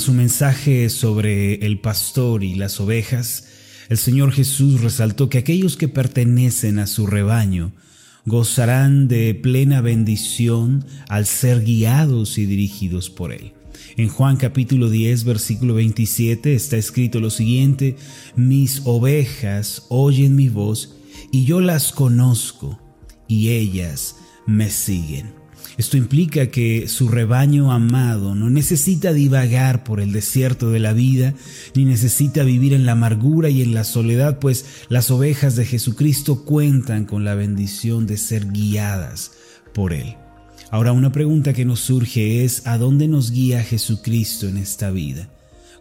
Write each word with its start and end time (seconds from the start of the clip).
su 0.00 0.14
mensaje 0.14 0.88
sobre 0.88 1.66
el 1.66 1.78
pastor 1.78 2.42
y 2.42 2.54
las 2.54 2.80
ovejas, 2.80 3.48
el 3.88 3.98
Señor 3.98 4.32
Jesús 4.32 4.80
resaltó 4.80 5.28
que 5.28 5.38
aquellos 5.38 5.76
que 5.76 5.88
pertenecen 5.88 6.78
a 6.78 6.86
su 6.86 7.06
rebaño 7.06 7.72
gozarán 8.24 9.08
de 9.08 9.34
plena 9.34 9.80
bendición 9.80 10.86
al 11.08 11.26
ser 11.26 11.62
guiados 11.64 12.38
y 12.38 12.46
dirigidos 12.46 13.10
por 13.10 13.32
Él. 13.32 13.52
En 13.96 14.08
Juan 14.08 14.36
capítulo 14.36 14.88
10, 14.88 15.24
versículo 15.24 15.74
27 15.74 16.54
está 16.54 16.76
escrito 16.76 17.20
lo 17.20 17.30
siguiente, 17.30 17.96
mis 18.36 18.82
ovejas 18.84 19.84
oyen 19.90 20.34
mi 20.34 20.48
voz 20.48 20.96
y 21.30 21.44
yo 21.44 21.60
las 21.60 21.92
conozco 21.92 22.80
y 23.28 23.50
ellas 23.50 24.16
me 24.46 24.70
siguen. 24.70 25.39
Esto 25.80 25.96
implica 25.96 26.48
que 26.48 26.88
su 26.88 27.08
rebaño 27.08 27.72
amado 27.72 28.34
no 28.34 28.50
necesita 28.50 29.14
divagar 29.14 29.82
por 29.82 29.98
el 30.00 30.12
desierto 30.12 30.70
de 30.70 30.78
la 30.78 30.92
vida, 30.92 31.32
ni 31.74 31.86
necesita 31.86 32.44
vivir 32.44 32.74
en 32.74 32.84
la 32.84 32.92
amargura 32.92 33.48
y 33.48 33.62
en 33.62 33.72
la 33.72 33.84
soledad, 33.84 34.40
pues 34.40 34.66
las 34.90 35.10
ovejas 35.10 35.56
de 35.56 35.64
Jesucristo 35.64 36.44
cuentan 36.44 37.06
con 37.06 37.24
la 37.24 37.34
bendición 37.34 38.06
de 38.06 38.18
ser 38.18 38.52
guiadas 38.52 39.32
por 39.72 39.94
Él. 39.94 40.16
Ahora 40.70 40.92
una 40.92 41.12
pregunta 41.12 41.54
que 41.54 41.64
nos 41.64 41.80
surge 41.80 42.44
es, 42.44 42.66
¿a 42.66 42.76
dónde 42.76 43.08
nos 43.08 43.30
guía 43.30 43.64
Jesucristo 43.64 44.48
en 44.48 44.58
esta 44.58 44.90
vida? 44.90 45.30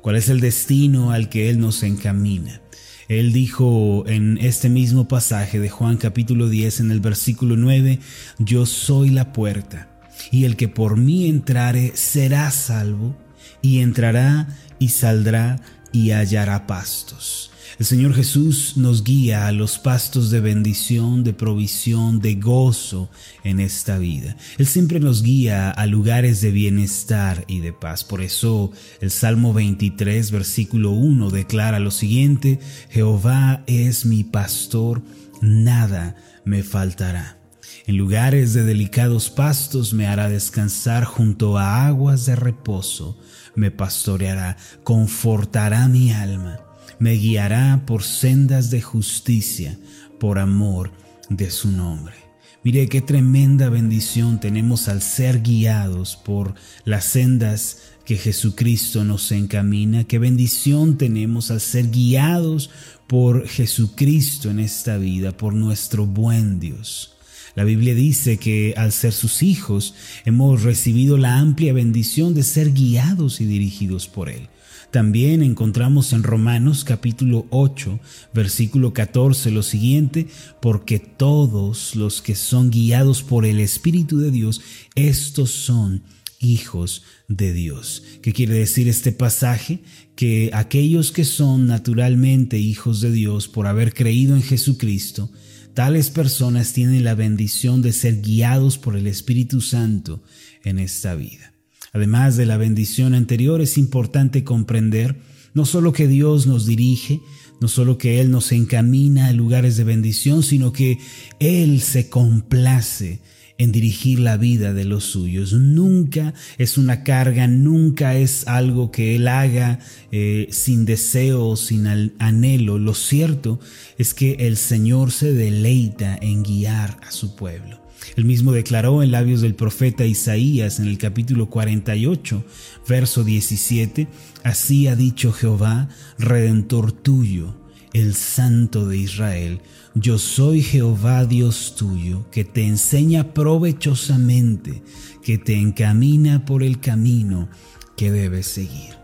¿Cuál 0.02 0.16
es 0.16 0.30
el 0.30 0.40
destino 0.40 1.12
al 1.12 1.28
que 1.28 1.50
Él 1.50 1.60
nos 1.60 1.84
encamina? 1.84 2.62
Él 3.10 3.34
dijo 3.34 4.04
en 4.08 4.38
este 4.38 4.70
mismo 4.70 5.08
pasaje 5.08 5.60
de 5.60 5.68
Juan 5.68 5.98
capítulo 5.98 6.48
10 6.48 6.82
en 6.82 6.92
el 6.92 7.00
versículo 7.00 7.58
9, 7.58 8.00
Yo 8.38 8.68
soy 8.68 9.10
la 9.10 9.34
puerta, 9.34 9.90
y 10.32 10.46
el 10.46 10.56
que 10.56 10.68
por 10.68 10.96
mí 10.96 11.28
entrare 11.28 11.92
será 11.96 12.52
salvo, 12.52 13.18
y 13.64 13.80
entrará 13.80 14.48
y 14.78 14.90
saldrá 14.90 15.60
y 15.92 16.12
hallará 16.12 16.68
pastos. 16.68 17.50
El 17.78 17.86
Señor 17.86 18.14
Jesús 18.14 18.74
nos 18.76 19.04
guía 19.04 19.48
a 19.48 19.52
los 19.52 19.78
pastos 19.78 20.32
de 20.32 20.42
bendición, 20.42 21.24
de 21.24 21.34
provisión, 21.34 22.20
de 22.20 22.36
gozo 22.36 23.10
en 23.44 23.60
esta 23.60 23.98
vida. 23.98 24.36
Él 24.58 24.66
siempre 24.66 25.00
nos 25.00 25.22
guía 25.22 25.70
a 25.70 25.86
lugares 25.86 26.42
de 26.42 26.52
bienestar 26.52 27.46
y 27.48 27.60
de 27.60 27.72
paz. 27.72 28.04
Por 28.04 28.22
eso 28.22 28.72
el 29.02 29.12
Salmo 29.12 29.54
23, 29.54 30.32
versículo 30.32 30.92
1 30.92 31.30
declara 31.30 31.80
lo 31.80 31.92
siguiente, 31.92 32.60
Jehová 32.90 33.64
es 33.68 34.06
mi 34.06 34.24
pastor, 34.24 35.02
nada 35.42 36.16
me 36.44 36.64
faltará. 36.64 37.38
En 37.86 37.98
lugares 37.98 38.54
de 38.54 38.64
delicados 38.64 39.30
pastos 39.30 39.94
me 39.94 40.08
hará 40.08 40.28
descansar 40.28 41.06
junto 41.06 41.58
a 41.58 41.88
aguas 41.88 42.26
de 42.26 42.36
reposo, 42.36 43.18
me 43.56 43.72
pastoreará, 43.72 44.58
confortará 44.84 45.88
mi 45.88 46.12
alma 46.12 46.69
me 47.00 47.14
guiará 47.14 47.84
por 47.86 48.04
sendas 48.04 48.70
de 48.70 48.82
justicia, 48.82 49.78
por 50.20 50.38
amor 50.38 50.92
de 51.30 51.50
su 51.50 51.72
nombre. 51.72 52.16
Mire 52.62 52.90
qué 52.90 53.02
tremenda 53.02 53.70
bendición 53.70 54.42
tenemos 54.42 54.90
al 54.90 55.02
ser 55.02 55.42
guiados 55.42 56.18
por 56.18 56.56
las 56.84 57.06
sendas 57.06 57.84
que 58.06 58.18
Jesucristo 58.18 59.06
nos 59.06 59.32
encamina. 59.32 60.04
Qué 60.04 60.20
bendición 60.20 60.98
tenemos 60.98 61.52
al 61.52 61.62
ser 61.62 61.90
guiados 61.90 62.70
por 63.08 63.48
Jesucristo 63.48 64.50
en 64.50 64.60
esta 64.60 64.98
vida, 64.98 65.32
por 65.38 65.54
nuestro 65.54 66.06
buen 66.06 66.60
Dios. 66.60 67.16
La 67.56 67.64
Biblia 67.64 67.96
dice 67.96 68.38
que 68.38 68.74
al 68.76 68.92
ser 68.92 69.14
sus 69.14 69.42
hijos 69.42 69.96
hemos 70.26 70.64
recibido 70.64 71.18
la 71.18 71.40
amplia 71.40 71.72
bendición 71.72 72.34
de 72.34 72.44
ser 72.44 72.74
guiados 72.74 73.40
y 73.42 73.46
dirigidos 73.46 74.08
por 74.08 74.30
Él. 74.30 74.50
También 74.92 75.44
encontramos 75.44 76.14
en 76.14 76.24
Romanos 76.24 76.84
capítulo 76.84 77.46
8, 77.52 78.00
versículo 78.34 78.92
14 78.92 79.52
lo 79.52 79.62
siguiente, 79.62 80.28
porque 80.62 80.98
todos 80.98 81.96
los 81.96 82.24
que 82.24 82.34
son 82.34 82.72
guiados 82.72 83.22
por 83.22 83.46
el 83.46 83.60
Espíritu 83.60 84.18
de 84.18 84.32
Dios, 84.32 84.62
estos 84.96 85.52
son 85.52 86.02
hijos 86.40 87.04
de 87.28 87.54
Dios. 87.54 88.02
¿Qué 88.24 88.34
quiere 88.34 88.56
decir 88.56 88.88
este 88.88 89.12
pasaje? 89.12 89.84
Que 90.16 90.50
aquellos 90.54 91.12
que 91.12 91.24
son 91.24 91.68
naturalmente 91.68 92.58
hijos 92.58 93.00
de 93.00 93.12
Dios 93.12 93.48
por 93.48 93.68
haber 93.68 93.94
creído 93.94 94.36
en 94.36 94.42
Jesucristo, 94.42 95.32
tales 95.76 96.10
personas 96.10 96.74
tienen 96.74 97.04
la 97.04 97.14
bendición 97.14 97.84
de 97.84 97.94
ser 97.94 98.22
guiados 98.22 98.80
por 98.80 98.98
el 98.98 99.06
Espíritu 99.06 99.62
Santo 99.62 100.24
en 100.64 100.80
esta 100.80 101.14
vida. 101.14 101.49
Además 101.94 102.38
de 102.38 102.46
la 102.46 102.58
bendición 102.58 103.14
anterior, 103.14 103.62
es 103.62 103.78
importante 103.78 104.44
comprender 104.44 105.18
no 105.54 105.66
solo 105.66 105.94
que 105.94 106.08
Dios 106.08 106.48
nos 106.48 106.66
dirige, 106.66 107.22
no 107.60 107.68
solo 107.68 107.98
que 107.98 108.22
Él 108.22 108.32
nos 108.32 108.52
encamina 108.52 109.28
a 109.28 109.34
lugares 109.34 109.78
de 109.78 109.84
bendición, 109.84 110.44
sino 110.44 110.72
que 110.72 111.00
Él 111.40 111.82
se 111.82 112.10
complace 112.10 113.20
en 113.58 113.74
dirigir 113.74 114.20
la 114.20 114.38
vida 114.38 114.74
de 114.74 114.86
los 114.86 115.04
suyos. 115.04 115.52
Nunca 115.52 116.34
es 116.58 116.78
una 116.78 117.04
carga, 117.04 117.46
nunca 117.48 118.16
es 118.16 118.48
algo 118.48 118.90
que 118.90 119.18
Él 119.18 119.28
haga 119.28 119.80
eh, 120.12 120.48
sin 120.52 120.86
deseo 120.86 121.46
o 121.46 121.58
sin 121.58 121.86
anhelo. 122.20 122.80
Lo 122.80 122.94
cierto 122.94 123.60
es 123.98 124.14
que 124.14 124.48
el 124.48 124.56
Señor 124.56 125.12
se 125.12 125.34
deleita 125.34 126.18
en 126.22 126.44
guiar 126.44 126.98
a 127.06 127.12
su 127.12 127.36
pueblo. 127.36 127.89
Él 128.16 128.26
mismo 128.26 128.52
declaró 128.52 129.04
en 129.04 129.12
labios 129.12 129.42
del 129.42 129.56
profeta 129.56 130.06
Isaías 130.06 130.80
en 130.80 130.88
el 130.88 130.98
capítulo 130.98 131.50
48, 131.50 132.44
verso 132.88 133.24
17, 133.24 134.08
Así 134.44 134.88
ha 134.88 134.96
dicho 134.96 135.32
Jehová, 135.32 135.90
Redentor 136.18 136.92
tuyo, 136.92 137.56
el 137.94 138.14
Santo 138.14 138.88
de 138.88 138.98
Israel, 138.98 139.62
yo 139.96 140.20
soy 140.20 140.62
Jehová 140.62 141.26
Dios 141.26 141.76
tuyo, 141.76 142.30
que 142.32 142.46
te 142.46 142.64
enseña 142.64 143.34
provechosamente, 143.34 144.84
que 145.24 145.38
te 145.38 145.56
encamina 145.56 146.46
por 146.46 146.64
el 146.64 146.80
camino 146.80 147.50
que 147.98 148.12
debes 148.12 148.46
seguir. 148.48 149.00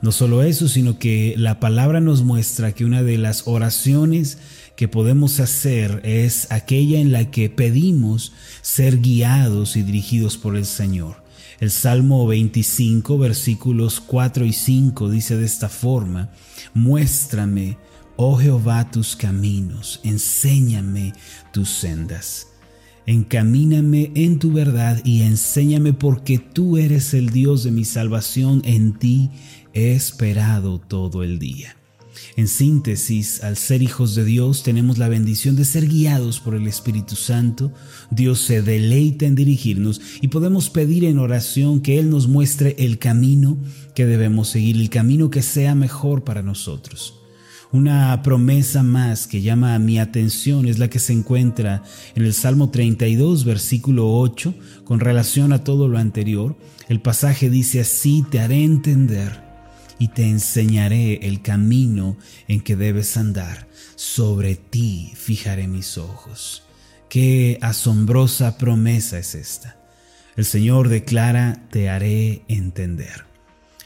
No 0.00 0.12
solo 0.12 0.42
eso, 0.42 0.68
sino 0.68 0.98
que 0.98 1.34
la 1.36 1.58
palabra 1.58 2.00
nos 2.00 2.22
muestra 2.22 2.72
que 2.72 2.84
una 2.84 3.02
de 3.02 3.18
las 3.18 3.48
oraciones 3.48 4.38
que 4.78 4.86
podemos 4.86 5.40
hacer 5.40 6.00
es 6.04 6.52
aquella 6.52 7.00
en 7.00 7.10
la 7.10 7.32
que 7.32 7.50
pedimos 7.50 8.32
ser 8.62 9.00
guiados 9.00 9.74
y 9.74 9.82
dirigidos 9.82 10.36
por 10.36 10.56
el 10.56 10.66
Señor. 10.66 11.24
El 11.58 11.72
Salmo 11.72 12.24
25, 12.28 13.18
versículos 13.18 13.98
4 13.98 14.44
y 14.44 14.52
5 14.52 15.10
dice 15.10 15.36
de 15.36 15.46
esta 15.46 15.68
forma, 15.68 16.30
Muéstrame, 16.74 17.76
oh 18.14 18.36
Jehová, 18.36 18.88
tus 18.88 19.16
caminos, 19.16 19.98
enséñame 20.04 21.12
tus 21.52 21.70
sendas. 21.70 22.46
Encamíname 23.04 24.12
en 24.14 24.38
tu 24.38 24.52
verdad 24.52 25.00
y 25.04 25.22
enséñame 25.22 25.92
porque 25.92 26.38
tú 26.38 26.76
eres 26.76 27.14
el 27.14 27.30
Dios 27.30 27.64
de 27.64 27.72
mi 27.72 27.84
salvación, 27.84 28.62
en 28.64 28.96
ti 28.96 29.30
he 29.74 29.90
esperado 29.94 30.78
todo 30.78 31.24
el 31.24 31.40
día. 31.40 31.77
En 32.36 32.48
síntesis, 32.48 33.42
al 33.42 33.56
ser 33.56 33.82
hijos 33.82 34.14
de 34.14 34.24
Dios 34.24 34.62
tenemos 34.62 34.98
la 34.98 35.08
bendición 35.08 35.56
de 35.56 35.64
ser 35.64 35.86
guiados 35.86 36.40
por 36.40 36.54
el 36.54 36.66
Espíritu 36.66 37.16
Santo. 37.16 37.72
Dios 38.10 38.40
se 38.40 38.62
deleita 38.62 39.26
en 39.26 39.34
dirigirnos 39.34 40.00
y 40.20 40.28
podemos 40.28 40.70
pedir 40.70 41.04
en 41.04 41.18
oración 41.18 41.80
que 41.80 41.98
Él 41.98 42.10
nos 42.10 42.28
muestre 42.28 42.76
el 42.78 42.98
camino 42.98 43.58
que 43.94 44.06
debemos 44.06 44.48
seguir, 44.48 44.76
el 44.76 44.90
camino 44.90 45.30
que 45.30 45.42
sea 45.42 45.74
mejor 45.74 46.24
para 46.24 46.42
nosotros. 46.42 47.14
Una 47.70 48.22
promesa 48.22 48.82
más 48.82 49.26
que 49.26 49.42
llama 49.42 49.74
a 49.74 49.78
mi 49.78 49.98
atención 49.98 50.66
es 50.66 50.78
la 50.78 50.88
que 50.88 50.98
se 50.98 51.12
encuentra 51.12 51.82
en 52.14 52.24
el 52.24 52.32
Salmo 52.32 52.70
32, 52.70 53.44
versículo 53.44 54.10
8, 54.18 54.54
con 54.84 55.00
relación 55.00 55.52
a 55.52 55.64
todo 55.64 55.86
lo 55.86 55.98
anterior. 55.98 56.56
El 56.88 57.02
pasaje 57.02 57.50
dice 57.50 57.80
así, 57.80 58.24
te 58.30 58.40
haré 58.40 58.64
entender 58.64 59.47
y 59.98 60.08
te 60.08 60.28
enseñaré 60.28 61.26
el 61.26 61.42
camino 61.42 62.16
en 62.46 62.60
que 62.60 62.76
debes 62.76 63.16
andar. 63.16 63.68
Sobre 63.96 64.56
ti 64.56 65.12
fijaré 65.14 65.68
mis 65.68 65.98
ojos. 65.98 66.62
Qué 67.08 67.58
asombrosa 67.62 68.58
promesa 68.58 69.18
es 69.18 69.34
esta. 69.34 69.76
El 70.36 70.44
Señor 70.44 70.88
declara, 70.88 71.64
te 71.70 71.88
haré 71.88 72.42
entender. 72.48 73.28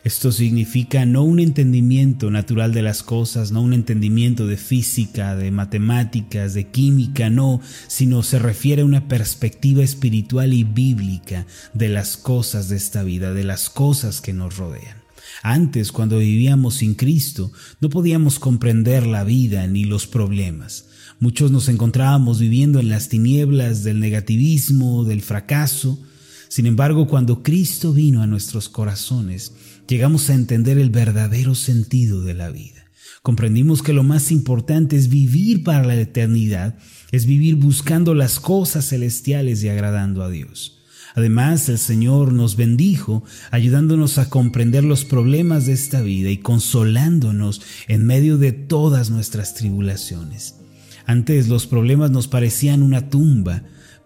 Esto 0.04 0.32
significa 0.32 1.06
no 1.06 1.22
un 1.22 1.38
entendimiento 1.38 2.32
natural 2.32 2.72
de 2.72 2.82
las 2.82 3.04
cosas, 3.04 3.52
no 3.52 3.62
un 3.62 3.72
entendimiento 3.72 4.48
de 4.48 4.56
física, 4.56 5.36
de 5.36 5.52
matemáticas, 5.52 6.54
de 6.54 6.66
química, 6.66 7.30
no, 7.30 7.60
sino 7.86 8.24
se 8.24 8.40
refiere 8.40 8.82
a 8.82 8.84
una 8.84 9.06
perspectiva 9.06 9.84
espiritual 9.84 10.52
y 10.54 10.64
bíblica 10.64 11.46
de 11.72 11.88
las 11.88 12.16
cosas 12.16 12.68
de 12.68 12.76
esta 12.76 13.04
vida, 13.04 13.32
de 13.32 13.44
las 13.44 13.70
cosas 13.70 14.20
que 14.20 14.32
nos 14.32 14.56
rodean. 14.56 15.01
Antes, 15.42 15.92
cuando 15.92 16.18
vivíamos 16.18 16.74
sin 16.74 16.94
Cristo, 16.94 17.52
no 17.80 17.88
podíamos 17.90 18.38
comprender 18.38 19.06
la 19.06 19.24
vida 19.24 19.66
ni 19.66 19.84
los 19.84 20.06
problemas. 20.06 20.86
Muchos 21.20 21.50
nos 21.50 21.68
encontrábamos 21.68 22.40
viviendo 22.40 22.80
en 22.80 22.88
las 22.88 23.08
tinieblas 23.08 23.84
del 23.84 24.00
negativismo, 24.00 25.04
del 25.04 25.22
fracaso. 25.22 26.00
Sin 26.48 26.66
embargo, 26.66 27.06
cuando 27.06 27.42
Cristo 27.42 27.92
vino 27.92 28.22
a 28.22 28.26
nuestros 28.26 28.68
corazones, 28.68 29.52
llegamos 29.88 30.28
a 30.30 30.34
entender 30.34 30.78
el 30.78 30.90
verdadero 30.90 31.54
sentido 31.54 32.22
de 32.22 32.34
la 32.34 32.50
vida. 32.50 32.82
Comprendimos 33.22 33.82
que 33.82 33.92
lo 33.92 34.02
más 34.02 34.32
importante 34.32 34.96
es 34.96 35.08
vivir 35.08 35.62
para 35.62 35.86
la 35.86 35.94
eternidad, 35.94 36.76
es 37.12 37.26
vivir 37.26 37.54
buscando 37.54 38.14
las 38.14 38.40
cosas 38.40 38.88
celestiales 38.88 39.62
y 39.62 39.68
agradando 39.68 40.24
a 40.24 40.28
Dios. 40.28 40.81
Además, 41.14 41.68
el 41.68 41.78
Señor 41.78 42.32
nos 42.32 42.56
bendijo, 42.56 43.22
ayudándonos 43.50 44.18
a 44.18 44.28
comprender 44.28 44.84
los 44.84 45.04
problemas 45.04 45.66
de 45.66 45.72
esta 45.72 46.00
vida 46.00 46.30
y 46.30 46.38
consolándonos 46.38 47.60
en 47.88 48.06
medio 48.06 48.38
de 48.38 48.52
todas 48.52 49.10
nuestras 49.10 49.54
tribulaciones. 49.54 50.56
Antes 51.04 51.48
los 51.48 51.66
problemas 51.66 52.10
nos 52.10 52.28
parecían 52.28 52.82
una 52.82 53.10
tumba, 53.10 53.62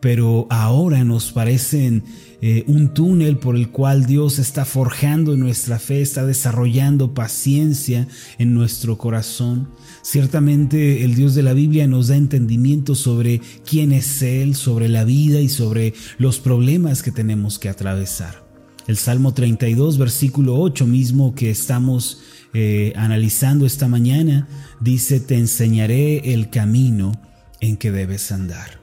pero 0.06 0.46
ahora 0.50 1.02
nos 1.02 1.32
parecen 1.32 2.04
eh, 2.40 2.62
un 2.68 2.94
túnel 2.94 3.38
por 3.38 3.56
el 3.56 3.70
cual 3.70 4.06
Dios 4.06 4.38
está 4.38 4.64
forjando 4.64 5.36
nuestra 5.36 5.80
fe, 5.80 6.00
está 6.00 6.24
desarrollando 6.24 7.12
paciencia 7.12 8.06
en 8.38 8.54
nuestro 8.54 8.98
corazón. 8.98 9.68
Ciertamente 10.02 11.02
el 11.02 11.16
Dios 11.16 11.34
de 11.34 11.42
la 11.42 11.54
Biblia 11.54 11.88
nos 11.88 12.06
da 12.06 12.16
entendimiento 12.16 12.94
sobre 12.94 13.40
quién 13.68 13.90
es 13.90 14.22
Él, 14.22 14.54
sobre 14.54 14.88
la 14.88 15.02
vida 15.02 15.40
y 15.40 15.48
sobre 15.48 15.92
los 16.18 16.38
problemas 16.38 17.02
que 17.02 17.10
tenemos 17.10 17.58
que 17.58 17.68
atravesar. 17.68 18.46
El 18.86 18.98
Salmo 18.98 19.34
32, 19.34 19.98
versículo 19.98 20.56
8 20.60 20.86
mismo 20.86 21.34
que 21.34 21.50
estamos 21.50 22.20
eh, 22.54 22.92
analizando 22.94 23.66
esta 23.66 23.88
mañana, 23.88 24.46
dice, 24.78 25.18
te 25.18 25.36
enseñaré 25.36 26.32
el 26.32 26.48
camino 26.48 27.10
en 27.58 27.76
que 27.76 27.90
debes 27.90 28.30
andar. 28.30 28.75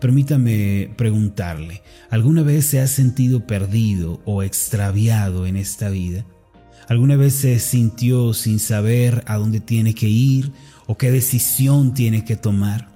Permítame 0.00 0.90
preguntarle, 0.96 1.82
¿alguna 2.08 2.42
vez 2.42 2.64
se 2.64 2.80
ha 2.80 2.86
sentido 2.86 3.46
perdido 3.46 4.22
o 4.24 4.42
extraviado 4.42 5.46
en 5.46 5.56
esta 5.56 5.90
vida? 5.90 6.24
¿Alguna 6.88 7.16
vez 7.16 7.34
se 7.34 7.58
sintió 7.58 8.32
sin 8.32 8.58
saber 8.58 9.22
a 9.26 9.36
dónde 9.36 9.60
tiene 9.60 9.94
que 9.94 10.08
ir 10.08 10.52
o 10.86 10.96
qué 10.96 11.10
decisión 11.10 11.92
tiene 11.92 12.24
que 12.24 12.36
tomar? 12.36 12.88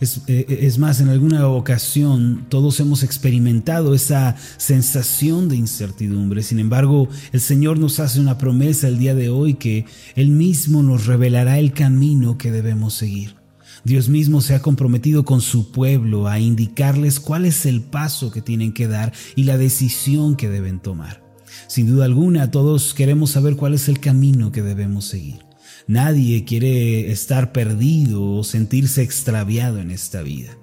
Es, 0.00 0.20
eh, 0.26 0.46
es, 0.60 0.78
más, 0.78 1.00
en 1.00 1.08
alguna 1.08 1.48
ocasión 1.48 2.46
todos 2.50 2.78
hemos 2.78 3.02
experimentado 3.02 3.94
esa 3.94 4.36
sensación 4.58 5.48
de 5.48 5.56
incertidumbre. 5.56 6.42
Sin 6.42 6.58
embargo, 6.58 7.08
el 7.32 7.40
Señor 7.40 7.78
nos 7.78 8.00
hace 8.00 8.20
una 8.20 8.36
promesa 8.36 8.86
el 8.86 8.98
día 8.98 9.14
de 9.14 9.30
hoy 9.30 9.54
que 9.54 9.86
Él 10.14 10.28
mismo 10.28 10.82
nos 10.82 11.06
revelará 11.06 11.58
el 11.58 11.72
camino 11.72 12.36
que 12.36 12.50
debemos 12.50 12.94
seguir. 12.94 13.43
Dios 13.84 14.08
mismo 14.08 14.40
se 14.40 14.54
ha 14.54 14.62
comprometido 14.62 15.26
con 15.26 15.42
su 15.42 15.70
pueblo 15.70 16.26
a 16.26 16.40
indicarles 16.40 17.20
cuál 17.20 17.44
es 17.44 17.66
el 17.66 17.82
paso 17.82 18.30
que 18.30 18.40
tienen 18.40 18.72
que 18.72 18.88
dar 18.88 19.12
y 19.36 19.44
la 19.44 19.58
decisión 19.58 20.36
que 20.36 20.48
deben 20.48 20.80
tomar. 20.80 21.22
Sin 21.66 21.86
duda 21.86 22.06
alguna, 22.06 22.50
todos 22.50 22.94
queremos 22.94 23.32
saber 23.32 23.56
cuál 23.56 23.74
es 23.74 23.88
el 23.88 24.00
camino 24.00 24.52
que 24.52 24.62
debemos 24.62 25.04
seguir. 25.04 25.44
Nadie 25.86 26.44
quiere 26.46 27.12
estar 27.12 27.52
perdido 27.52 28.24
o 28.32 28.42
sentirse 28.42 29.02
extraviado 29.02 29.78
en 29.78 29.90
esta 29.90 30.22
vida. 30.22 30.56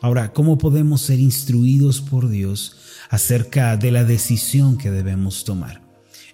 Ahora, 0.00 0.32
¿cómo 0.32 0.58
podemos 0.58 1.00
ser 1.00 1.20
instruidos 1.20 2.00
por 2.00 2.28
Dios 2.28 2.76
acerca 3.08 3.76
de 3.76 3.92
la 3.92 4.04
decisión 4.04 4.78
que 4.78 4.90
debemos 4.90 5.44
tomar? 5.44 5.83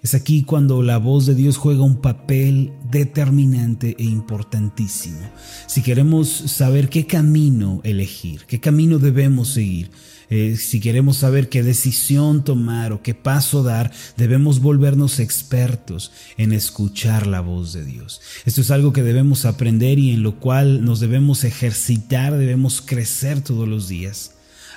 Es 0.03 0.15
aquí 0.15 0.41
cuando 0.41 0.81
la 0.81 0.97
voz 0.97 1.27
de 1.27 1.35
Dios 1.35 1.57
juega 1.57 1.83
un 1.83 2.01
papel 2.01 2.73
determinante 2.89 3.95
e 3.99 4.03
importantísimo. 4.03 5.19
Si 5.67 5.83
queremos 5.83 6.27
saber 6.27 6.89
qué 6.89 7.05
camino 7.05 7.81
elegir, 7.83 8.41
qué 8.47 8.59
camino 8.59 8.97
debemos 8.97 9.49
seguir, 9.49 9.91
eh, 10.31 10.55
si 10.57 10.79
queremos 10.79 11.17
saber 11.17 11.49
qué 11.49 11.61
decisión 11.61 12.43
tomar 12.43 12.93
o 12.93 13.03
qué 13.03 13.13
paso 13.13 13.61
dar, 13.61 13.91
debemos 14.17 14.59
volvernos 14.59 15.19
expertos 15.19 16.11
en 16.35 16.51
escuchar 16.51 17.27
la 17.27 17.41
voz 17.41 17.71
de 17.73 17.85
Dios. 17.85 18.21
Esto 18.45 18.61
es 18.61 18.71
algo 18.71 18.93
que 18.93 19.03
debemos 19.03 19.45
aprender 19.45 19.99
y 19.99 20.11
en 20.11 20.23
lo 20.23 20.39
cual 20.39 20.83
nos 20.83 20.99
debemos 20.99 21.43
ejercitar, 21.43 22.35
debemos 22.35 22.81
crecer 22.81 23.41
todos 23.41 23.67
los 23.67 23.87
días. 23.87 24.31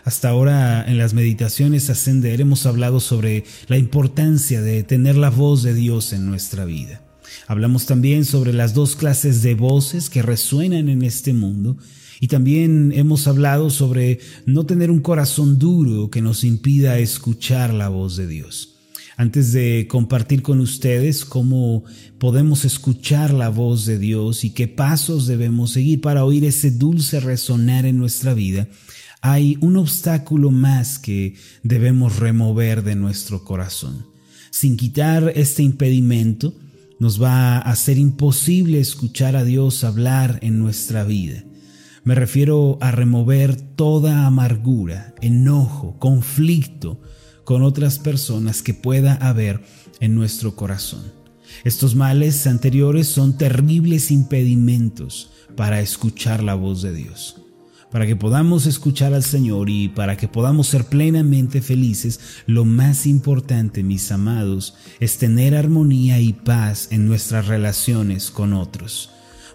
Hasta 0.05 0.29
ahora 0.29 0.85
en 0.87 0.99
las 0.99 1.15
meditaciones 1.15 1.89
Ascender 1.89 2.43
hemos 2.43 2.67
hablado 2.67 3.01
sobre 3.01 3.45
la 3.69 3.79
importancia 3.79 4.61
de 4.61 4.83
tener 4.83 5.17
la 5.17 5.31
voz 5.31 5.63
de 5.63 5.73
Dios 5.73 6.13
en 6.13 6.27
nuestra 6.27 6.67
vida. 6.67 7.03
Hablamos 7.47 7.87
también 7.87 8.27
sobre 8.27 8.53
las 8.53 8.75
dos 8.75 8.97
clases 8.97 9.43
de 9.43 9.55
voces 9.55 10.11
que 10.11 10.21
resuenan 10.21 10.91
en 10.91 11.03
este 11.03 11.33
mundo 11.33 11.79
y 12.21 12.29
también 12.29 12.93
hemos 12.95 13.27
hablado 13.27 13.71
sobre 13.71 14.21
no 14.45 14.67
tener 14.67 14.91
un 14.91 15.01
corazón 15.01 15.59
duro 15.59 16.11
que 16.11 16.21
nos 16.21 16.45
impida 16.45 16.99
escuchar 16.99 17.73
la 17.73 17.89
voz 17.89 18.17
de 18.17 18.27
Dios. 18.27 18.75
Antes 19.17 19.53
de 19.53 19.87
compartir 19.89 20.43
con 20.43 20.61
ustedes 20.61 21.25
cómo 21.25 21.85
podemos 22.19 22.67
escuchar 22.67 23.33
la 23.33 23.49
voz 23.49 23.87
de 23.87 23.99
Dios 23.99 24.45
y 24.45 24.51
qué 24.51 24.69
pasos 24.69 25.27
debemos 25.27 25.71
seguir 25.71 26.03
para 26.03 26.25
oír 26.25 26.45
ese 26.45 26.73
dulce 26.73 27.21
resonar 27.21 27.87
en 27.87 27.97
nuestra 27.97 28.35
vida, 28.35 28.69
hay 29.25 29.57
un 29.63 29.79
obstáculo 29.79 30.51
más 30.51 30.99
que 30.99 31.35
debemos 31.63 32.19
remover 32.19 32.85
de 32.85 32.95
nuestro 32.95 33.43
corazón. 33.43 34.05
Sin 34.51 34.77
quitar 34.77 35.33
este 35.35 35.63
impedimento, 35.63 36.53
nos 37.01 37.23
va 37.23 37.57
a 37.57 37.75
ser 37.75 37.97
imposible 37.97 38.81
escuchar 38.81 39.35
a 39.35 39.43
Dios 39.43 39.83
hablar 39.83 40.41
en 40.43 40.59
nuestra 40.59 41.05
vida. 41.05 41.43
Me 42.05 42.15
refiero 42.15 42.77
a 42.83 42.91
remover 42.91 43.59
toda 43.59 44.27
amargura, 44.27 45.15
enojo, 45.23 45.99
conflicto 45.99 47.01
con 47.45 47.63
otras 47.63 47.99
personas 47.99 48.61
que 48.61 48.75
pueda 48.75 49.15
haber 49.15 49.65
en 50.01 50.15
nuestro 50.15 50.55
corazón. 50.55 51.01
Estos 51.65 51.95
males 51.95 52.47
anteriores 52.47 53.09
son 53.09 53.39
terribles 53.39 54.11
impedimentos 54.11 55.31
para 55.57 55.81
escuchar 55.81 56.43
la 56.43 56.57
voz 56.57 56.83
de 56.83 56.93
Dios 56.93 57.41
para 57.95 58.09
que 58.09 58.17
podamos 58.17 58.67
escuchar 58.67 59.15
al 59.15 59.23
Señor 59.23 59.71
y 59.71 59.87
para 59.87 60.17
que 60.17 60.27
podamos 60.27 60.67
ser 60.67 60.85
plenamente 60.85 61.63
felices, 61.63 62.19
lo 62.45 62.65
más 62.65 63.07
importante, 63.07 63.85
mis 63.85 64.11
amados, 64.11 64.75
es 64.99 65.17
tener 65.19 65.55
armonía 65.55 66.19
y 66.19 66.33
paz 66.33 66.89
en 66.91 67.07
nuestras 67.07 67.47
relaciones 67.47 68.33
con 68.33 68.53
otros. 68.53 69.11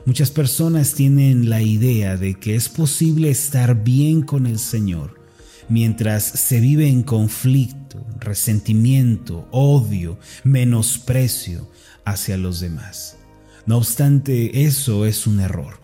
Muchas 0.06 0.31
personas 0.31 0.94
tienen 0.94 1.50
la 1.50 1.62
idea 1.62 2.15
de 2.15 2.36
que 2.36 2.56
es 2.56 2.69
posible 2.69 3.30
estar 3.30 3.83
bien 3.83 4.21
con 4.21 4.45
el 4.45 4.57
Señor 4.57 5.19
mientras 5.68 6.24
se 6.24 6.62
vive 6.62 6.88
en 6.88 7.03
conflicto, 7.03 8.07
resentimiento, 8.21 9.50
odio, 9.51 10.17
menosprecio 10.46 11.69
hacia 12.05 12.38
los 12.38 12.62
demás. 12.62 13.17
No 13.65 13.75
obstante, 13.75 14.63
eso 14.63 15.05
es 15.05 15.27
un 15.27 15.41
error. 15.41 15.78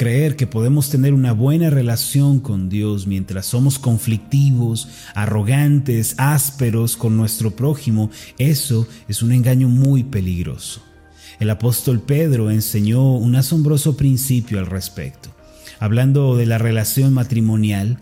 Creer 0.00 0.34
que 0.34 0.46
podemos 0.46 0.88
tener 0.88 1.12
una 1.12 1.32
buena 1.32 1.68
relación 1.68 2.40
con 2.40 2.70
Dios 2.70 3.06
mientras 3.06 3.44
somos 3.44 3.78
conflictivos, 3.78 4.88
arrogantes, 5.14 6.14
ásperos 6.16 6.96
con 6.96 7.18
nuestro 7.18 7.50
prójimo, 7.50 8.08
eso 8.38 8.88
es 9.08 9.20
un 9.20 9.30
engaño 9.30 9.68
muy 9.68 10.02
peligroso. 10.02 10.80
El 11.38 11.50
apóstol 11.50 12.00
Pedro 12.00 12.50
enseñó 12.50 13.14
un 13.14 13.36
asombroso 13.36 13.98
principio 13.98 14.58
al 14.58 14.64
respecto. 14.64 15.28
Hablando 15.80 16.34
de 16.34 16.46
la 16.46 16.56
relación 16.56 17.12
matrimonial, 17.12 17.98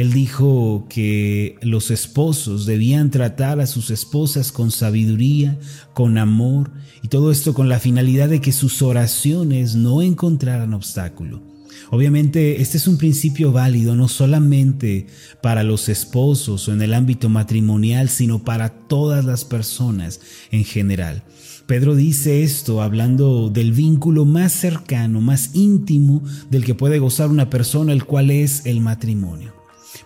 él 0.00 0.12
dijo 0.12 0.86
que 0.88 1.56
los 1.60 1.90
esposos 1.90 2.64
debían 2.64 3.10
tratar 3.10 3.60
a 3.60 3.66
sus 3.66 3.90
esposas 3.90 4.50
con 4.50 4.70
sabiduría, 4.70 5.58
con 5.92 6.16
amor, 6.16 6.70
y 7.02 7.08
todo 7.08 7.30
esto 7.30 7.52
con 7.54 7.68
la 7.68 7.80
finalidad 7.80 8.28
de 8.28 8.40
que 8.40 8.52
sus 8.52 8.82
oraciones 8.82 9.74
no 9.74 10.00
encontraran 10.00 10.74
obstáculo. 10.74 11.42
Obviamente 11.90 12.62
este 12.62 12.78
es 12.78 12.86
un 12.86 12.98
principio 12.98 13.52
válido 13.52 13.94
no 13.94 14.08
solamente 14.08 15.06
para 15.42 15.64
los 15.64 15.88
esposos 15.88 16.68
o 16.68 16.72
en 16.72 16.82
el 16.82 16.94
ámbito 16.94 17.28
matrimonial, 17.28 18.08
sino 18.08 18.44
para 18.44 18.70
todas 18.70 19.24
las 19.24 19.44
personas 19.44 20.20
en 20.50 20.64
general. 20.64 21.24
Pedro 21.66 21.94
dice 21.94 22.42
esto 22.42 22.80
hablando 22.80 23.50
del 23.50 23.72
vínculo 23.72 24.24
más 24.24 24.52
cercano, 24.52 25.20
más 25.20 25.50
íntimo 25.54 26.22
del 26.50 26.64
que 26.64 26.74
puede 26.74 26.98
gozar 26.98 27.28
una 27.28 27.50
persona, 27.50 27.92
el 27.92 28.04
cual 28.04 28.30
es 28.30 28.66
el 28.66 28.80
matrimonio. 28.80 29.59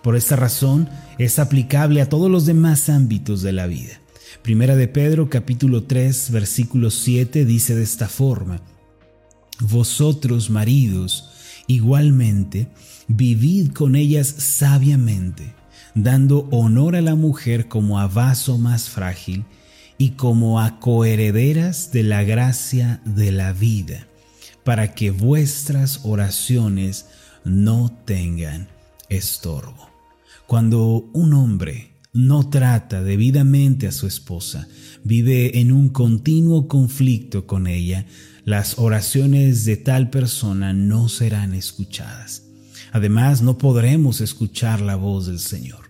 Por 0.04 0.16
esta 0.16 0.36
razón 0.36 0.86
es 1.16 1.38
aplicable 1.38 2.02
a 2.02 2.10
todos 2.10 2.30
los 2.30 2.44
demás 2.44 2.90
ámbitos 2.90 3.40
de 3.40 3.52
la 3.52 3.66
vida. 3.66 4.02
Primera 4.42 4.76
de 4.76 4.86
Pedro 4.86 5.30
capítulo 5.30 5.84
3 5.84 6.30
versículo 6.30 6.90
7 6.90 7.46
dice 7.46 7.74
de 7.74 7.84
esta 7.84 8.06
forma, 8.06 8.60
Vosotros 9.60 10.50
maridos, 10.50 11.30
igualmente, 11.68 12.68
vivid 13.08 13.72
con 13.72 13.96
ellas 13.96 14.26
sabiamente, 14.26 15.54
dando 15.94 16.50
honor 16.50 16.96
a 16.96 17.00
la 17.00 17.14
mujer 17.14 17.66
como 17.68 17.98
a 17.98 18.06
vaso 18.06 18.58
más 18.58 18.90
frágil 18.90 19.46
y 19.96 20.10
como 20.10 20.60
a 20.60 20.80
coherederas 20.80 21.92
de 21.92 22.02
la 22.02 22.24
gracia 22.24 23.00
de 23.06 23.32
la 23.32 23.54
vida, 23.54 24.06
para 24.64 24.92
que 24.94 25.10
vuestras 25.10 26.00
oraciones 26.02 27.06
no 27.42 27.90
tengan 28.04 28.68
estorbo. 29.08 29.93
Cuando 30.46 31.10
un 31.12 31.32
hombre 31.34 31.94
no 32.12 32.48
trata 32.48 33.02
debidamente 33.02 33.86
a 33.86 33.92
su 33.92 34.06
esposa, 34.06 34.68
vive 35.02 35.60
en 35.60 35.72
un 35.72 35.88
continuo 35.88 36.68
conflicto 36.68 37.46
con 37.46 37.66
ella, 37.66 38.06
las 38.44 38.78
oraciones 38.78 39.64
de 39.64 39.76
tal 39.76 40.10
persona 40.10 40.72
no 40.72 41.08
serán 41.08 41.54
escuchadas. 41.54 42.42
Además, 42.92 43.42
no 43.42 43.58
podremos 43.58 44.20
escuchar 44.20 44.80
la 44.80 44.96
voz 44.96 45.26
del 45.26 45.40
Señor. 45.40 45.83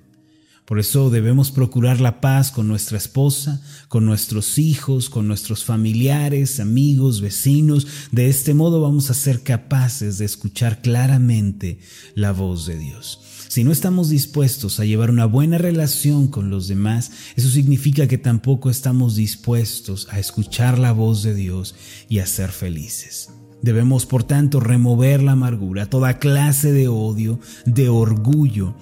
Por 0.64 0.78
eso 0.78 1.11
debemos 1.11 1.50
procurar 1.50 2.00
la 2.00 2.23
paz 2.23 2.50
con 2.50 2.68
nuestra 2.68 2.97
esposa, 2.97 3.61
con 3.88 4.06
nuestros 4.06 4.56
hijos, 4.56 5.11
con 5.11 5.28
nuestros 5.28 5.62
familiares, 5.62 6.59
amigos, 6.59 7.21
vecinos. 7.21 7.87
De 8.12 8.30
este 8.30 8.54
modo 8.54 8.80
vamos 8.80 9.11
a 9.11 9.14
ser 9.14 9.42
capaces 9.42 10.16
de 10.16 10.25
escuchar 10.25 10.80
claramente 10.80 11.80
la 12.14 12.33
voz 12.33 12.64
de 12.64 12.78
Dios. 12.78 13.21
Si 13.49 13.62
no 13.62 13.73
estamos 13.73 14.09
dispuestos 14.09 14.80
a 14.80 14.87
llevar 14.87 15.11
una 15.11 15.26
buena 15.26 15.59
relación 15.59 16.28
con 16.28 16.49
los 16.49 16.66
demás, 16.66 17.12
eso 17.37 17.50
significa 17.50 18.09
que 18.09 18.16
tampoco 18.16 18.71
estamos 18.71 19.16
dispuestos 19.16 20.09
a 20.11 20.18
escuchar 20.18 20.78
la 20.78 20.92
voz 20.92 21.23
de 21.23 21.35
Dios 21.35 21.75
y 22.09 22.21
a 22.21 22.26
ser 22.26 22.50
felices. 22.50 23.28
Debemos, 23.61 24.06
por 24.06 24.25
tanto, 24.25 24.61
remover 24.61 25.23
la 25.23 25.33
amargura, 25.33 25.90
toda 25.90 26.18
clase 26.18 26.73
de 26.73 26.88
odio, 26.88 27.38
de 27.66 27.90
orgullo 27.90 28.75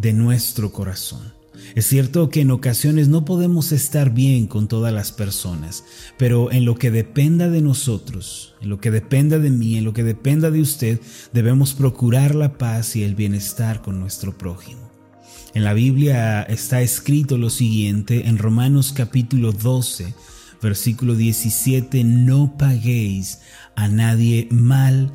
de 0.00 0.12
nuestro 0.12 0.72
corazón. 0.72 1.40
Es 1.74 1.86
cierto 1.86 2.30
que 2.30 2.40
en 2.40 2.50
ocasiones 2.50 3.08
no 3.08 3.24
podemos 3.24 3.70
estar 3.70 4.10
bien 4.10 4.46
con 4.46 4.66
todas 4.66 4.92
las 4.92 5.12
personas, 5.12 5.84
pero 6.16 6.50
en 6.50 6.64
lo 6.64 6.76
que 6.76 6.90
dependa 6.90 7.48
de 7.48 7.60
nosotros, 7.60 8.54
en 8.60 8.70
lo 8.70 8.80
que 8.80 8.90
dependa 8.90 9.38
de 9.38 9.50
mí, 9.50 9.76
en 9.76 9.84
lo 9.84 9.92
que 9.92 10.02
dependa 10.02 10.50
de 10.50 10.60
usted, 10.60 11.00
debemos 11.32 11.74
procurar 11.74 12.34
la 12.34 12.58
paz 12.58 12.96
y 12.96 13.04
el 13.04 13.14
bienestar 13.14 13.82
con 13.82 14.00
nuestro 14.00 14.36
prójimo. 14.36 14.90
En 15.54 15.64
la 15.64 15.74
Biblia 15.74 16.42
está 16.42 16.80
escrito 16.80 17.36
lo 17.36 17.50
siguiente 17.50 18.26
en 18.26 18.38
Romanos 18.38 18.92
capítulo 18.92 19.52
12, 19.52 20.14
versículo 20.62 21.14
17, 21.14 22.04
no 22.04 22.56
paguéis 22.56 23.40
a 23.76 23.88
nadie 23.88 24.48
mal 24.50 25.12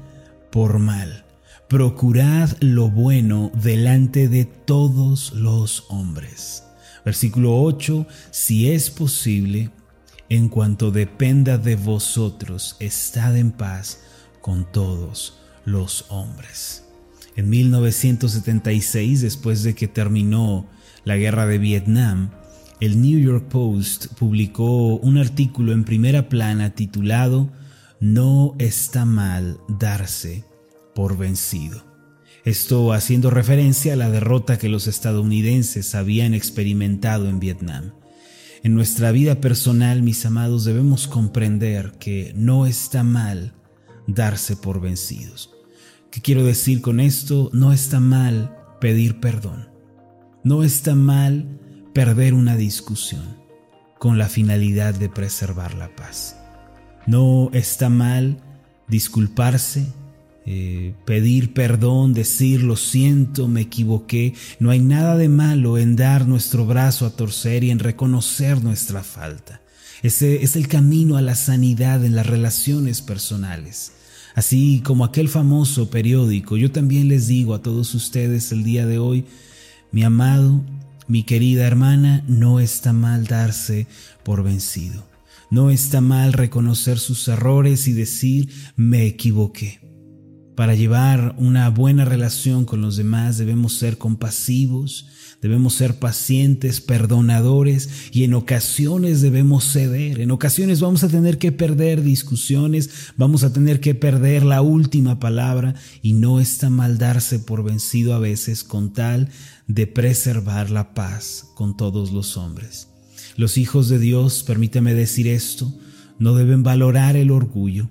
por 0.51 0.80
mal 0.80 1.25
procurad 1.67 2.51
lo 2.60 2.89
bueno 2.89 3.51
delante 3.55 4.27
de 4.27 4.45
todos 4.45 5.34
los 5.34 5.86
hombres. 5.89 6.63
Versículo 7.03 7.60
8, 7.62 8.05
si 8.31 8.72
es 8.72 8.89
posible, 8.89 9.72
en 10.29 10.50
cuanto 10.50 10.91
dependa 10.91 11.57
de 11.57 11.75
vosotros, 11.75 12.77
estad 12.79 13.36
en 13.38 13.51
paz 13.51 14.01
con 14.41 14.72
todos 14.72 15.39
los 15.65 16.05
hombres. 16.10 16.84
En 17.36 17.50
1976, 17.50 19.22
después 19.22 19.63
de 19.63 19.75
que 19.75 19.88
terminó 19.88 20.67
la 21.03 21.17
guerra 21.17 21.45
de 21.48 21.57
Vietnam, 21.57 22.31
el 22.79 23.01
New 23.01 23.19
York 23.19 23.48
Post 23.50 24.07
publicó 24.17 24.98
un 24.98 25.17
artículo 25.17 25.74
en 25.74 25.84
primera 25.84 26.29
plana 26.29 26.72
titulado 26.72 27.50
No 28.00 28.55
está 28.60 29.05
mal 29.05 29.57
darse 29.67 30.43
por 30.95 31.17
vencido. 31.17 31.83
Esto 32.45 32.93
haciendo 32.93 33.29
referencia 33.29 33.93
a 33.93 33.95
la 33.95 34.09
derrota 34.09 34.57
que 34.57 34.69
los 34.69 34.87
estadounidenses 34.87 35.93
habían 35.93 36.33
experimentado 36.33 37.27
en 37.27 37.39
Vietnam. 37.39 37.93
En 38.63 38.73
nuestra 38.73 39.11
vida 39.11 39.41
personal, 39.41 40.01
mis 40.01 40.25
amados, 40.25 40.63
debemos 40.63 41.07
comprender 41.07 41.91
que 41.99 42.33
no 42.35 42.65
está 42.65 43.03
mal 43.03 43.53
darse 44.07 44.55
por 44.55 44.81
vencidos. 44.81 45.51
¿Qué 46.11 46.21
quiero 46.21 46.43
decir 46.43 46.81
con 46.81 46.99
esto? 46.99 47.49
No 47.53 47.73
está 47.73 47.99
mal 47.99 48.55
pedir 48.79 49.19
perdón. 49.19 49.69
No 50.43 50.63
está 50.63 50.95
mal 50.95 51.59
perder 51.93 52.33
una 52.33 52.55
discusión 52.55 53.37
con 53.99 54.17
la 54.17 54.29
finalidad 54.29 54.93
de 54.93 55.09
preservar 55.09 55.73
la 55.73 55.95
paz. 55.95 56.37
No 57.07 57.49
está 57.53 57.89
mal 57.89 58.37
disculparse 58.87 59.87
eh, 60.47 60.93
pedir 61.05 61.53
perdón, 61.53 62.13
decir 62.13 62.61
lo 62.61 62.75
siento, 62.75 63.47
me 63.47 63.61
equivoqué. 63.61 64.33
No 64.59 64.69
hay 64.69 64.79
nada 64.79 65.17
de 65.17 65.27
malo 65.27 65.77
en 65.77 65.95
dar 65.95 66.27
nuestro 66.27 66.65
brazo 66.65 67.05
a 67.05 67.09
torcer 67.09 67.63
y 67.63 67.71
en 67.71 67.79
reconocer 67.79 68.63
nuestra 68.63 69.03
falta. 69.03 69.61
Ese 70.03 70.43
es 70.43 70.55
el 70.55 70.67
camino 70.67 71.17
a 71.17 71.21
la 71.21 71.35
sanidad 71.35 72.05
en 72.05 72.15
las 72.15 72.27
relaciones 72.27 73.01
personales. 73.01 73.93
Así 74.35 74.81
como 74.83 75.03
aquel 75.05 75.29
famoso 75.29 75.89
periódico, 75.89 76.57
yo 76.57 76.71
también 76.71 77.07
les 77.07 77.27
digo 77.27 77.55
a 77.55 77.61
todos 77.61 77.95
ustedes 77.95 78.51
el 78.51 78.63
día 78.63 78.85
de 78.85 78.99
hoy, 78.99 79.25
mi 79.91 80.03
amado, 80.03 80.61
mi 81.07 81.23
querida 81.23 81.65
hermana, 81.65 82.23
no 82.27 82.59
está 82.59 82.93
mal 82.93 83.25
darse 83.25 83.87
por 84.23 84.43
vencido. 84.43 85.07
No 85.49 85.71
está 85.71 86.01
mal 86.01 86.33
reconocer 86.33 86.99
sus 86.99 87.27
errores 87.27 87.87
y 87.87 87.93
decir, 87.93 88.49
me 88.75 89.05
equivoqué. 89.05 89.85
Para 90.55 90.74
llevar 90.74 91.35
una 91.38 91.69
buena 91.69 92.05
relación 92.05 92.63
con 92.63 92.79
los 92.81 92.95
demás 92.95 93.38
debemos 93.38 93.74
ser 93.74 93.97
compasivos, 93.97 95.07
debemos 95.41 95.74
ser 95.74 96.00
pacientes, 96.00 96.79
perdonadores 96.79 97.89
y 98.13 98.24
en 98.24 98.33
ocasiones 98.35 99.19
debemos 99.19 99.65
ceder. 99.65 100.21
En 100.21 100.31
ocasiones 100.31 100.79
vamos 100.79 101.03
a 101.03 101.09
tener 101.09 101.39
que 101.39 101.51
perder 101.51 102.03
discusiones, 102.03 103.12
vamos 103.17 103.43
a 103.43 103.51
tener 103.51 103.81
que 103.81 103.95
perder 103.95 104.43
la 104.43 104.62
última 104.62 105.19
palabra 105.19 105.75
y 106.01 106.13
no 106.13 106.39
está 106.39 106.69
mal 106.69 106.97
darse 106.97 107.39
por 107.39 107.62
vencido 107.65 108.13
a 108.13 108.19
veces 108.19 108.63
con 108.63 108.93
tal 108.93 109.27
de 109.67 109.88
preservar 109.88 110.69
la 110.69 110.93
paz 110.93 111.50
con 111.55 111.75
todos 111.75 112.13
los 112.13 112.38
hombres. 112.38 112.88
Los 113.35 113.57
hijos 113.57 113.89
de 113.89 114.00
Dios, 114.00 114.43
permítame 114.43 114.93
decir 114.93 115.27
esto, 115.27 115.77
no 116.17 116.33
deben 116.33 116.63
valorar 116.63 117.17
el 117.17 117.29
orgullo, 117.29 117.89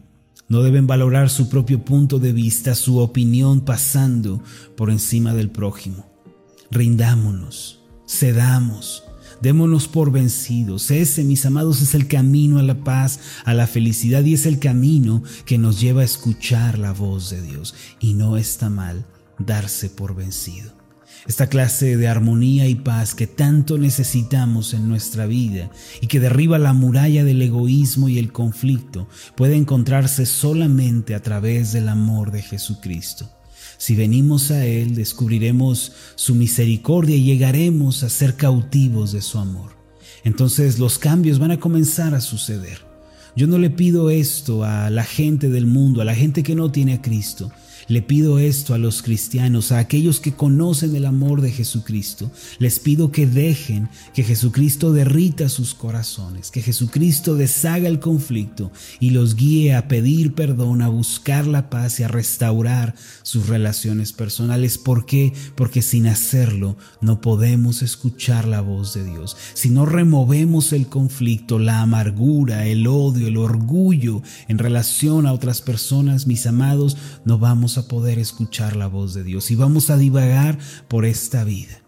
no 0.55 0.63
deben 0.63 0.87
valorar 0.87 1.31
su 1.31 1.49
propio 1.49 1.85
punto 1.85 2.21
de 2.21 2.33
vista, 2.33 2.77
su 2.77 2.99
opinión 2.99 3.63
pasando 3.63 4.41
por 4.77 4.89
encima 4.89 5.35
del 5.35 5.51
prójimo. 5.51 6.07
Rindámonos, 6.71 7.81
cedamos, 8.09 9.03
démonos 9.43 9.89
por 9.89 10.13
vencidos. 10.13 10.93
Ese, 10.93 11.25
mis 11.25 11.45
amados, 11.45 11.83
es 11.83 11.97
el 11.97 12.07
camino 12.07 12.61
a 12.61 12.63
la 12.63 12.85
paz, 12.85 13.19
a 13.45 13.53
la 13.53 13.67
felicidad 13.67 14.23
y 14.23 14.35
es 14.35 14.47
el 14.47 14.61
camino 14.61 15.25
que 15.45 15.59
nos 15.59 15.81
lleva 15.81 16.03
a 16.03 16.05
escuchar 16.05 16.79
la 16.79 16.93
voz 16.93 17.31
de 17.31 17.43
Dios. 17.43 17.75
Y 17.99 18.15
no 18.15 18.37
está 18.37 18.71
mal 18.71 19.05
darse 19.41 19.91
por 19.91 20.15
vencido 20.15 20.84
esta 21.27 21.49
clase 21.49 21.97
de 21.97 22.09
armonía 22.09 22.69
y 22.69 22.75
paz 22.75 23.15
que 23.15 23.27
tanto 23.27 23.79
necesitamos 23.79 24.75
en 24.75 24.89
nuestra 24.89 25.27
vida 25.27 25.71
y 26.01 26.07
que 26.07 26.21
derriba 26.21 26.59
la 26.59 26.73
muralla 26.73 27.25
del 27.25 27.41
egoísmo 27.41 28.09
y 28.09 28.19
el 28.19 28.31
conflicto, 28.33 29.09
puede 29.35 29.57
encontrarse 29.57 30.27
solamente 30.27 31.15
a 31.15 31.23
través 31.23 31.73
del 31.73 31.89
amor 31.89 32.31
de 32.31 32.43
Jesucristo. 32.43 33.31
Si 33.79 33.95
venimos 33.97 34.51
a 34.51 34.65
Él, 34.67 34.95
descubriremos 34.95 35.93
su 36.15 36.35
misericordia 36.35 37.17
y 37.17 37.25
llegaremos 37.25 38.03
a 38.03 38.11
ser 38.11 38.37
cautivos 38.37 39.13
de 39.13 39.23
su 39.23 39.39
amor. 39.39 39.73
Entonces 40.25 40.79
los 40.79 40.99
cambios 40.99 41.39
van 41.39 41.51
a 41.51 41.61
comenzar 41.61 42.15
a 42.15 42.21
suceder. 42.21 42.81
Yo 43.37 43.47
no 43.47 43.59
le 43.59 43.71
pido 43.71 44.11
esto 44.11 44.63
a 44.65 44.91
la 44.91 45.05
gente 45.05 45.49
del 45.49 45.67
mundo, 45.67 46.01
a 46.01 46.05
la 46.05 46.15
gente 46.15 46.43
que 46.43 46.55
no 46.55 46.71
tiene 46.71 46.95
a 46.95 47.03
Cristo. 47.03 47.51
Le 47.87 48.03
pido 48.03 48.39
esto 48.39 48.75
a 48.75 48.79
los 48.79 49.03
cristianos, 49.03 49.73
a 49.73 49.79
aquellos 49.79 50.21
que 50.21 50.33
conocen 50.33 50.97
el 50.97 51.07
amor 51.07 51.41
de 51.41 51.53
Jesucristo. 51.53 52.31
Les 52.59 52.79
pido 52.79 53.11
que 53.11 53.27
dejen 53.27 53.89
que 54.15 54.25
Jesucristo 54.25 54.93
derrita 54.93 55.49
sus 55.49 55.75
corazones, 55.75 56.51
que 56.51 56.63
Jesucristo 56.63 57.35
deshaga 57.35 57.89
el 57.89 58.01
conflicto 58.01 58.73
y 59.01 59.11
los 59.11 59.37
guíe 59.37 59.75
a 59.75 59.89
pedir 59.89 60.35
perdón, 60.35 60.83
a 60.83 60.89
buscar 60.89 61.47
la 61.47 61.69
paz 61.71 62.01
y 62.01 62.05
a 62.05 62.09
restaurar 62.09 62.95
sus 63.23 63.49
relaciones 63.49 64.13
personales. 64.13 64.79
¿Por 64.79 65.07
qué? 65.07 65.33
Porque 65.55 65.83
sin 65.83 66.07
hacerlo 66.07 66.77
no 67.01 67.21
podemos 67.21 67.83
escuchar 67.83 68.47
la 68.47 68.61
voz 68.61 68.95
de 68.95 69.05
Dios. 69.05 69.37
Si 69.55 69.71
no 69.71 69.87
removemos 69.87 70.73
el 70.73 70.87
conflicto, 70.87 71.59
la 71.59 71.81
amargura, 71.81 72.67
el 72.67 72.87
odio, 72.87 73.29
el 73.29 73.37
orgullo 73.37 74.23
en 74.49 74.59
relación 74.59 75.27
a 75.27 75.33
otras 75.33 75.61
personas, 75.61 76.27
mis 76.27 76.47
amados, 76.47 76.97
no 77.25 77.39
a 77.79 77.89
poder 77.89 78.19
escuchar 78.19 78.77
la 78.77 78.87
voz 78.87 79.15
de 79.15 79.25
Dios 79.25 79.51
y 79.51 79.55
vamos 79.55 79.91
a 79.91 79.97
divagar 79.97 80.59
por 80.89 81.05
esta 81.05 81.45
vida. 81.45 81.83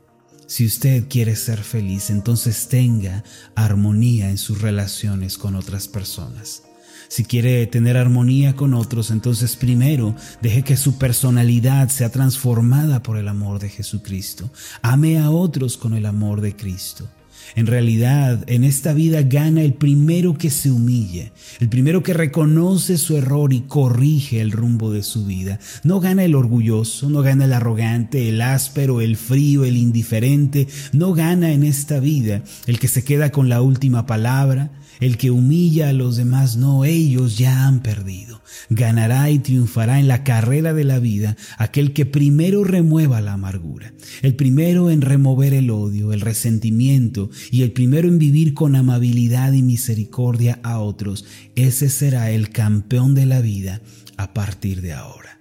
Si 0.46 0.64
usted 0.64 1.08
quiere 1.08 1.34
ser 1.34 1.62
feliz, 1.62 2.10
entonces 2.10 2.68
tenga 2.68 3.24
armonía 3.56 4.30
en 4.30 4.38
sus 4.38 4.60
relaciones 4.60 5.38
con 5.38 5.56
otras 5.56 5.88
personas. 5.88 6.62
Si 7.08 7.24
quiere 7.24 7.66
tener 7.66 7.96
armonía 7.96 8.56
con 8.56 8.74
otros, 8.74 9.10
entonces 9.10 9.56
primero 9.56 10.14
deje 10.42 10.62
que 10.62 10.76
su 10.76 10.98
personalidad 10.98 11.88
sea 11.88 12.10
transformada 12.10 13.02
por 13.02 13.16
el 13.16 13.28
amor 13.28 13.58
de 13.58 13.68
Jesucristo. 13.68 14.50
Ame 14.82 15.18
a 15.18 15.30
otros 15.30 15.76
con 15.76 15.94
el 15.94 16.06
amor 16.06 16.40
de 16.40 16.54
Cristo. 16.56 17.08
En 17.54 17.66
realidad, 17.66 18.44
en 18.48 18.64
esta 18.64 18.92
vida 18.92 19.22
gana 19.22 19.62
el 19.62 19.74
primero 19.74 20.36
que 20.36 20.50
se 20.50 20.70
humilla, 20.70 21.32
el 21.60 21.68
primero 21.68 22.02
que 22.02 22.12
reconoce 22.12 22.98
su 22.98 23.16
error 23.16 23.52
y 23.52 23.60
corrige 23.60 24.40
el 24.40 24.52
rumbo 24.52 24.92
de 24.92 25.02
su 25.02 25.24
vida. 25.24 25.58
No 25.84 26.00
gana 26.00 26.24
el 26.24 26.34
orgulloso, 26.34 27.08
no 27.08 27.22
gana 27.22 27.44
el 27.44 27.52
arrogante, 27.52 28.28
el 28.28 28.40
áspero, 28.40 29.00
el 29.00 29.16
frío, 29.16 29.64
el 29.64 29.76
indiferente. 29.76 30.66
No 30.92 31.12
gana 31.12 31.52
en 31.52 31.62
esta 31.62 32.00
vida 32.00 32.42
el 32.66 32.78
que 32.78 32.88
se 32.88 33.04
queda 33.04 33.30
con 33.30 33.48
la 33.48 33.62
última 33.62 34.06
palabra, 34.06 34.72
el 35.00 35.16
que 35.16 35.30
humilla 35.30 35.90
a 35.90 35.92
los 35.92 36.16
demás, 36.16 36.56
no, 36.56 36.84
ellos 36.84 37.36
ya 37.38 37.66
han 37.66 37.80
perdido. 37.80 38.42
Ganará 38.70 39.30
y 39.30 39.38
triunfará 39.38 40.00
en 40.00 40.08
la 40.08 40.24
carrera 40.24 40.72
de 40.72 40.84
la 40.84 40.98
vida 40.98 41.36
aquel 41.58 41.92
que 41.92 42.06
primero 42.06 42.64
remueva 42.64 43.20
la 43.20 43.34
amargura, 43.34 43.92
el 44.22 44.34
primero 44.34 44.90
en 44.90 45.02
remover 45.02 45.52
el 45.52 45.70
odio, 45.70 46.12
el 46.12 46.20
resentimiento 46.20 47.30
y 47.50 47.62
el 47.62 47.72
primero 47.72 48.08
en 48.08 48.18
vivir 48.18 48.54
con 48.54 48.76
amabilidad 48.76 49.52
y 49.52 49.62
misericordia 49.62 50.60
a 50.62 50.78
otros. 50.78 51.24
Ese 51.54 51.88
será 51.88 52.30
el 52.30 52.50
campeón 52.50 53.14
de 53.14 53.26
la 53.26 53.40
vida 53.40 53.80
a 54.16 54.32
partir 54.34 54.80
de 54.80 54.92
ahora. 54.92 55.40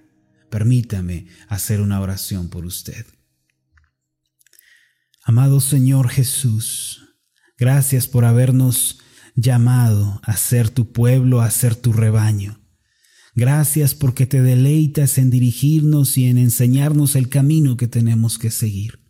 Permítame 0.50 1.26
hacer 1.48 1.80
una 1.80 2.00
oración 2.00 2.48
por 2.48 2.66
usted. 2.66 3.06
Amado 5.22 5.60
Señor 5.60 6.08
Jesús, 6.08 7.16
gracias 7.58 8.06
por 8.06 8.24
habernos 8.24 9.00
llamado 9.34 10.20
a 10.22 10.36
ser 10.36 10.70
tu 10.70 10.92
pueblo, 10.92 11.40
a 11.40 11.50
ser 11.50 11.74
tu 11.74 11.92
rebaño. 11.92 12.60
Gracias 13.34 13.94
porque 13.94 14.26
te 14.26 14.40
deleitas 14.40 15.18
en 15.18 15.28
dirigirnos 15.28 16.16
y 16.16 16.26
en 16.26 16.38
enseñarnos 16.38 17.16
el 17.16 17.28
camino 17.28 17.76
que 17.76 17.86
tenemos 17.86 18.38
que 18.38 18.50
seguir. 18.50 19.05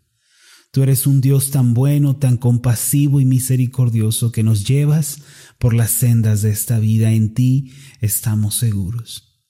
Tú 0.77 0.83
eres 0.83 1.07
un 1.07 1.23
Dios 1.23 1.53
tan 1.53 1.73
bueno, 1.73 2.17
tan 2.17 2.37
compasivo 2.37 3.19
y 3.19 3.25
misericordioso 3.25 4.31
que 4.31 4.43
nos 4.43 4.69
llevas 4.69 5.23
por 5.59 5.73
las 5.73 5.91
sendas 5.91 6.43
de 6.43 6.51
esta 6.51 6.79
vida. 6.79 7.13
En 7.13 7.33
ti 7.33 7.73
estamos 8.03 8.57
seguros. 8.57 9.41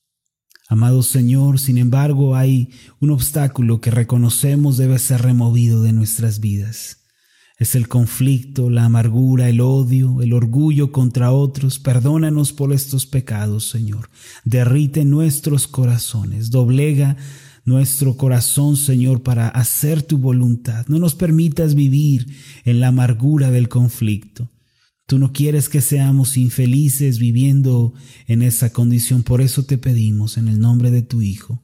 Amado 0.68 1.02
Señor, 1.02 1.58
sin 1.58 1.78
embargo, 1.78 2.36
hay 2.36 2.70
un 3.00 3.10
obstáculo 3.10 3.80
que 3.80 3.90
reconocemos 3.90 4.76
debe 4.76 5.00
ser 5.00 5.22
removido 5.22 5.82
de 5.82 5.92
nuestras 5.92 6.38
vidas. 6.38 6.98
Es 7.58 7.74
el 7.74 7.88
conflicto, 7.88 8.70
la 8.70 8.84
amargura, 8.84 9.48
el 9.48 9.60
odio, 9.60 10.22
el 10.22 10.32
orgullo 10.32 10.92
contra 10.92 11.32
otros. 11.32 11.80
Perdónanos 11.80 12.52
por 12.52 12.72
estos 12.72 13.04
pecados, 13.04 13.68
Señor. 13.68 14.10
Derrite 14.44 15.04
nuestros 15.04 15.66
corazones, 15.66 16.52
doblega 16.52 17.16
nuestro 17.66 18.16
corazón, 18.16 18.76
Señor, 18.76 19.22
para 19.22 19.48
hacer 19.48 20.02
tu 20.02 20.18
voluntad. 20.18 20.86
No 20.86 20.98
nos 20.98 21.14
permitas 21.14 21.74
vivir 21.74 22.26
en 22.64 22.80
la 22.80 22.88
amargura 22.88 23.50
del 23.50 23.68
conflicto. 23.68 24.50
Tú 25.06 25.18
no 25.18 25.32
quieres 25.32 25.68
que 25.68 25.80
seamos 25.80 26.36
infelices 26.36 27.18
viviendo 27.18 27.92
en 28.26 28.42
esa 28.42 28.72
condición. 28.72 29.24
Por 29.24 29.40
eso 29.40 29.64
te 29.64 29.78
pedimos 29.78 30.38
en 30.38 30.48
el 30.48 30.58
nombre 30.60 30.90
de 30.90 31.02
tu 31.02 31.22
Hijo 31.22 31.62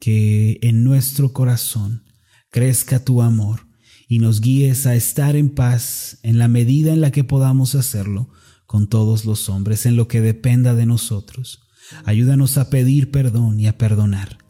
que 0.00 0.58
en 0.62 0.84
nuestro 0.84 1.32
corazón 1.32 2.04
crezca 2.50 3.04
tu 3.04 3.22
amor 3.22 3.66
y 4.08 4.18
nos 4.18 4.40
guíes 4.40 4.86
a 4.86 4.94
estar 4.94 5.36
en 5.36 5.50
paz 5.50 6.18
en 6.22 6.38
la 6.38 6.48
medida 6.48 6.92
en 6.92 7.00
la 7.00 7.10
que 7.10 7.24
podamos 7.24 7.74
hacerlo 7.74 8.30
con 8.66 8.88
todos 8.88 9.24
los 9.24 9.48
hombres, 9.48 9.86
en 9.86 9.96
lo 9.96 10.08
que 10.08 10.20
dependa 10.20 10.74
de 10.74 10.86
nosotros. 10.86 11.60
Ayúdanos 12.04 12.58
a 12.58 12.70
pedir 12.70 13.10
perdón 13.10 13.60
y 13.60 13.66
a 13.66 13.78
perdonar. 13.78 14.47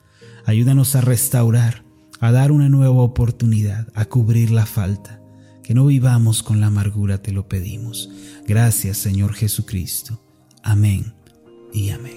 Ayúdanos 0.48 0.96
a 0.96 1.02
restaurar, 1.02 1.84
a 2.20 2.32
dar 2.32 2.52
una 2.52 2.70
nueva 2.70 3.02
oportunidad, 3.02 3.86
a 3.94 4.06
cubrir 4.06 4.50
la 4.50 4.64
falta. 4.64 5.20
Que 5.62 5.74
no 5.74 5.84
vivamos 5.84 6.42
con 6.42 6.58
la 6.58 6.68
amargura, 6.68 7.20
te 7.20 7.32
lo 7.32 7.48
pedimos. 7.48 8.08
Gracias, 8.46 8.96
Señor 8.96 9.34
Jesucristo. 9.34 10.24
Amén 10.62 11.12
y 11.74 11.90
amén. 11.90 12.16